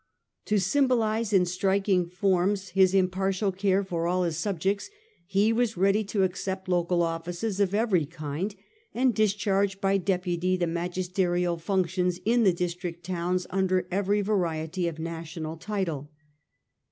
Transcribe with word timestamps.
To 0.45 0.57
symbolize 0.59 1.31
in 1.31 1.45
striking 1.45 2.07
forms 2.07 2.69
his 2.69 2.95
impartial 2.95 3.51
care 3.51 3.83
for 3.83 4.07
all 4.07 4.23
his 4.23 4.35
subjects, 4.35 4.89
he 5.27 5.53
was 5.53 5.77
ready 5.77 6.03
to 6.05 6.23
accept 6.23 6.67
local 6.67 7.03
offices 7.03 7.59
of 7.59 7.75
every 7.75 8.07
kind, 8.07 8.55
and 8.95 9.13
discharge 9.13 9.79
by 9.79 9.97
deputy 9.97 10.57
the 10.57 10.65
magisterial 10.65 11.57
functions 11.57 12.19
in 12.25 12.41
the 12.43 12.51
district 12.51 13.03
towns 13.05 13.45
under 13.51 13.87
every 13.91 14.21
variety 14.23 14.87
of 14.87 14.97
national 14.97 15.55
title. 15.57 16.09